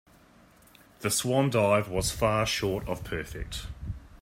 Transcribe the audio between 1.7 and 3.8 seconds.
was far short of perfect.